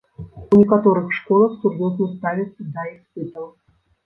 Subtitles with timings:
[0.53, 3.45] У некаторых школах сур'ёзна ставяцца да іспытаў.